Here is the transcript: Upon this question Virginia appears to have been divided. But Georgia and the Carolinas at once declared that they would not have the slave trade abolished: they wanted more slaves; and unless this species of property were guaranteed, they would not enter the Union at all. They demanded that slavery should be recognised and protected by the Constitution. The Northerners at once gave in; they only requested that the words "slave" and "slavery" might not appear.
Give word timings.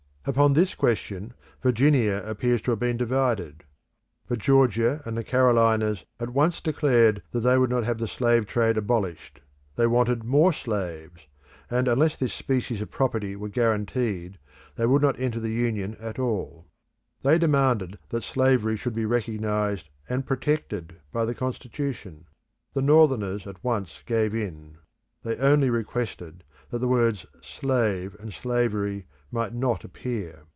Upon 0.23 0.53
this 0.53 0.75
question 0.75 1.33
Virginia 1.63 2.21
appears 2.23 2.61
to 2.61 2.71
have 2.71 2.79
been 2.79 2.95
divided. 2.95 3.63
But 4.27 4.37
Georgia 4.37 5.01
and 5.03 5.17
the 5.17 5.23
Carolinas 5.23 6.05
at 6.19 6.29
once 6.29 6.61
declared 6.61 7.23
that 7.31 7.39
they 7.39 7.57
would 7.57 7.71
not 7.71 7.83
have 7.85 7.97
the 7.97 8.07
slave 8.07 8.45
trade 8.45 8.77
abolished: 8.77 9.41
they 9.77 9.87
wanted 9.87 10.23
more 10.23 10.53
slaves; 10.53 11.25
and 11.71 11.87
unless 11.87 12.15
this 12.15 12.35
species 12.35 12.81
of 12.83 12.91
property 12.91 13.35
were 13.35 13.49
guaranteed, 13.49 14.37
they 14.75 14.85
would 14.85 15.01
not 15.01 15.19
enter 15.19 15.39
the 15.39 15.49
Union 15.51 15.95
at 15.99 16.19
all. 16.19 16.67
They 17.23 17.39
demanded 17.39 17.97
that 18.09 18.21
slavery 18.23 18.75
should 18.75 18.93
be 18.93 19.05
recognised 19.07 19.89
and 20.07 20.23
protected 20.23 20.97
by 21.11 21.25
the 21.25 21.33
Constitution. 21.33 22.27
The 22.75 22.83
Northerners 22.83 23.47
at 23.47 23.63
once 23.63 24.03
gave 24.05 24.35
in; 24.35 24.77
they 25.23 25.37
only 25.37 25.71
requested 25.71 26.43
that 26.69 26.77
the 26.77 26.87
words 26.87 27.25
"slave" 27.41 28.15
and 28.19 28.31
"slavery" 28.31 29.07
might 29.33 29.53
not 29.53 29.85
appear. 29.85 30.43